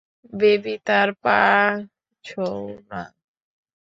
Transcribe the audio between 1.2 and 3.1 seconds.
পা ছোও না।